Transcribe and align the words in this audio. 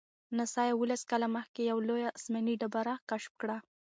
ناسا 0.37 0.61
یوولس 0.69 1.01
کاله 1.11 1.27
مخکې 1.37 1.61
یوه 1.69 1.81
لویه 1.87 2.09
آسماني 2.17 2.53
ډبره 2.61 2.95
کشف 3.09 3.33
کړه. 3.41 3.57